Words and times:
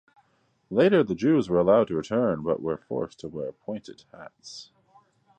Later, 0.71 1.03
the 1.03 1.13
Jews 1.13 1.47
were 1.47 1.59
allowed 1.59 1.89
to 1.89 1.95
return 1.95 2.41
but 2.41 2.59
were 2.59 2.75
forced 2.79 3.19
to 3.19 3.27
wear 3.27 3.51
pointed 3.51 4.03
hats. 4.11 4.71